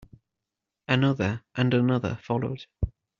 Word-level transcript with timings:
Another 0.87 1.43
and 1.53 1.75
another 1.75 2.15
followed. 2.23 2.65